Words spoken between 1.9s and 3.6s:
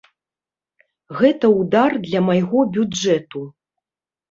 для майго бюджэту.